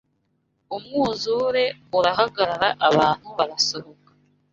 [0.77, 1.63] umwuzure
[1.97, 4.09] urahagarara abantu barasohoka